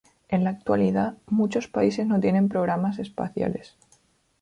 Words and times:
En 0.29 0.43
la 0.43 0.49
actualidad, 0.49 1.19
muchos 1.27 1.67
países 1.67 2.07
no 2.07 2.19
tienen 2.19 2.49
programas 2.49 2.97
espaciales. 2.97 3.75